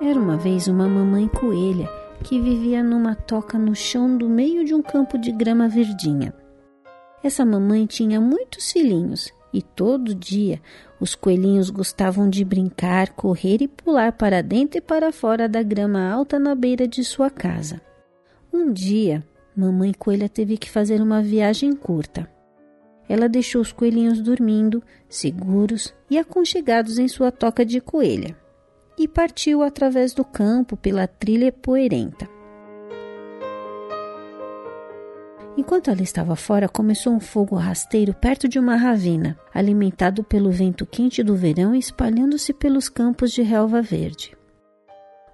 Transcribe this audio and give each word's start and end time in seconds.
Era 0.00 0.20
uma 0.20 0.36
vez 0.36 0.68
uma 0.68 0.86
mamãe 0.86 1.26
coelha 1.26 1.88
que 2.22 2.38
vivia 2.38 2.82
numa 2.82 3.14
toca 3.14 3.58
no 3.58 3.74
chão 3.74 4.16
do 4.16 4.28
meio 4.28 4.62
de 4.62 4.74
um 4.74 4.82
campo 4.82 5.16
de 5.16 5.32
grama 5.32 5.68
verdinha. 5.68 6.34
Essa 7.24 7.46
mamãe 7.46 7.86
tinha 7.86 8.20
muitos 8.20 8.70
filhinhos 8.72 9.32
e 9.54 9.62
todo 9.62 10.14
dia 10.14 10.60
os 11.00 11.14
coelhinhos 11.14 11.70
gostavam 11.70 12.28
de 12.28 12.44
brincar, 12.44 13.14
correr 13.14 13.62
e 13.62 13.68
pular 13.68 14.12
para 14.12 14.42
dentro 14.42 14.78
e 14.78 14.82
para 14.82 15.10
fora 15.10 15.48
da 15.48 15.62
grama 15.62 16.06
alta 16.06 16.38
na 16.38 16.54
beira 16.54 16.86
de 16.86 17.02
sua 17.02 17.30
casa. 17.30 17.80
Um 18.52 18.70
dia, 18.70 19.24
mamãe 19.56 19.94
coelha 19.94 20.28
teve 20.28 20.58
que 20.58 20.70
fazer 20.70 21.00
uma 21.00 21.22
viagem 21.22 21.74
curta. 21.74 22.30
Ela 23.08 23.30
deixou 23.30 23.62
os 23.62 23.72
coelhinhos 23.72 24.20
dormindo, 24.20 24.82
seguros 25.08 25.94
e 26.10 26.18
aconchegados 26.18 26.98
em 26.98 27.08
sua 27.08 27.32
toca 27.32 27.64
de 27.64 27.80
coelha, 27.80 28.36
e 28.98 29.06
partiu 29.06 29.62
através 29.62 30.14
do 30.14 30.24
campo 30.24 30.76
pela 30.76 31.06
trilha 31.06 31.52
poeirenta. 31.52 32.28
Enquanto 35.56 35.90
ela 35.90 36.02
estava 36.02 36.36
fora, 36.36 36.68
começou 36.68 37.14
um 37.14 37.20
fogo 37.20 37.56
rasteiro 37.56 38.12
perto 38.12 38.46
de 38.46 38.58
uma 38.58 38.76
ravina, 38.76 39.38
alimentado 39.54 40.22
pelo 40.22 40.50
vento 40.50 40.84
quente 40.84 41.22
do 41.22 41.34
verão 41.34 41.74
e 41.74 41.78
espalhando-se 41.78 42.52
pelos 42.52 42.90
campos 42.90 43.32
de 43.32 43.42
relva 43.42 43.80
verde. 43.80 44.36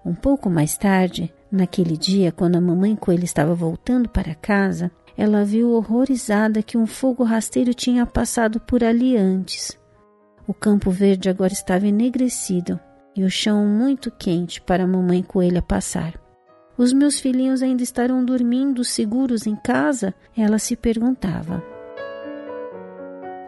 Um 0.05 0.15
pouco 0.15 0.49
mais 0.49 0.79
tarde, 0.79 1.33
naquele 1.51 1.97
dia, 1.97 2.31
quando 2.31 2.57
a 2.57 2.61
mamãe 2.61 2.95
coelha 2.95 3.25
estava 3.25 3.53
voltando 3.53 4.09
para 4.09 4.35
casa, 4.35 4.93
ela 5.17 5.45
viu 5.45 5.73
horrorizada 5.73 6.63
que 6.63 6.79
um 6.79 6.87
fogo 6.87 7.25
rasteiro 7.25 7.75
tinha 7.75 8.07
passado 8.07 8.61
por 8.61 8.83
ali 8.85 9.17
antes. 9.17 9.77
O 10.47 10.55
campo 10.55 10.91
verde 10.91 11.29
agora 11.29 11.53
estava 11.53 11.87
enegrecido 11.87 12.79
e 13.15 13.25
o 13.25 13.31
chão 13.31 13.67
muito 13.67 14.11
quente 14.11 14.61
para 14.61 14.85
a 14.85 14.87
mamãe 14.87 15.23
coelha 15.23 15.63
passar. 15.63 16.21
Os 16.77 16.93
meus 16.93 17.21
filhinhos 17.21 17.63
ainda 17.63 17.83
estarão 17.83 18.25
dormindo 18.25 18.83
seguros 18.83 19.47
em 19.47 19.55
casa? 19.55 20.15
Ela 20.37 20.59
se 20.59 20.75
perguntava. 20.75 21.63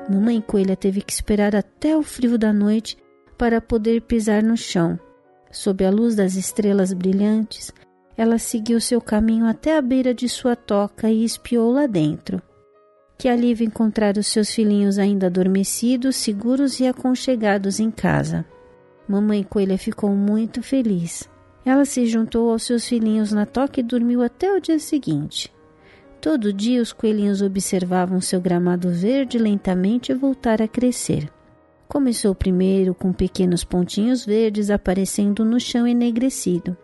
Mamãe 0.08 0.40
Coelha 0.40 0.76
teve 0.76 1.00
que 1.00 1.12
esperar 1.12 1.56
até 1.56 1.96
o 1.96 2.02
frio 2.02 2.36
da 2.36 2.52
noite 2.52 2.98
para 3.38 3.60
poder 3.60 4.02
pisar 4.02 4.42
no 4.42 4.56
chão. 4.56 4.98
Sob 5.50 5.84
a 5.84 5.90
luz 5.90 6.14
das 6.14 6.34
estrelas 6.34 6.92
brilhantes, 6.92 7.72
ela 8.16 8.38
seguiu 8.38 8.80
seu 8.80 9.00
caminho 9.00 9.46
até 9.46 9.76
a 9.76 9.82
beira 9.82 10.12
de 10.12 10.28
sua 10.28 10.54
toca 10.54 11.10
e 11.10 11.24
espiou 11.24 11.72
lá 11.72 11.86
dentro. 11.86 12.42
Que 13.16 13.28
alívio 13.28 13.66
encontrar 13.66 14.18
os 14.18 14.26
seus 14.26 14.50
filhinhos 14.50 14.98
ainda 14.98 15.26
adormecidos, 15.26 16.16
seguros 16.16 16.80
e 16.80 16.86
aconchegados 16.86 17.80
em 17.80 17.90
casa. 17.90 18.44
Mamãe 19.06 19.42
Coelha 19.42 19.76
ficou 19.76 20.10
muito 20.10 20.62
feliz. 20.62 21.28
Ela 21.64 21.84
se 21.84 22.06
juntou 22.06 22.50
aos 22.50 22.62
seus 22.62 22.86
filhinhos 22.86 23.32
na 23.32 23.46
toca 23.46 23.80
e 23.80 23.82
dormiu 23.82 24.22
até 24.22 24.52
o 24.52 24.60
dia 24.60 24.78
seguinte. 24.78 25.52
Todo 26.20 26.52
dia 26.52 26.80
os 26.80 26.92
coelhinhos 26.92 27.42
observavam 27.42 28.20
seu 28.20 28.40
gramado 28.40 28.90
verde 28.90 29.38
lentamente 29.38 30.12
voltar 30.14 30.62
a 30.62 30.68
crescer. 30.68 31.30
Começou 31.86 32.34
primeiro 32.34 32.94
com 32.94 33.12
pequenos 33.12 33.62
pontinhos 33.62 34.24
verdes 34.24 34.70
aparecendo 34.70 35.44
no 35.44 35.60
chão 35.60 35.86
enegrecido. 35.86 36.76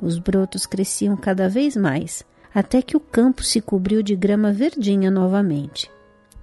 Os 0.00 0.18
brotos 0.18 0.66
cresciam 0.66 1.16
cada 1.16 1.48
vez 1.48 1.76
mais, 1.76 2.22
até 2.54 2.82
que 2.82 2.96
o 2.96 3.00
campo 3.00 3.42
se 3.42 3.60
cobriu 3.60 4.02
de 4.02 4.14
grama 4.14 4.52
verdinha 4.52 5.10
novamente. 5.10 5.90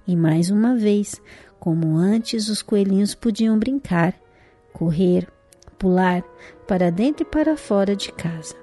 E 0.06 0.16
mais 0.16 0.50
uma 0.50 0.74
vez, 0.74 1.22
como 1.60 1.96
antes, 1.96 2.48
os 2.48 2.60
coelhinhos 2.60 3.14
podiam 3.14 3.56
brincar, 3.56 4.14
correr, 4.72 5.28
pular 5.78 6.22
para 6.66 6.90
dentro 6.90 7.22
e 7.22 7.30
para 7.30 7.56
fora 7.56 7.96
de 7.96 8.12
casa. 8.12 8.61